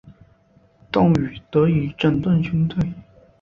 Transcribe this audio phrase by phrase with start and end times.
[0.89, 2.91] 邓禹得以整顿军队。